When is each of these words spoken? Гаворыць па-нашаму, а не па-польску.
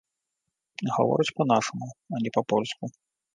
Гаворыць 0.95 1.35
па-нашаму, 1.41 1.87
а 2.17 2.23
не 2.25 2.33
па-польску. 2.39 2.83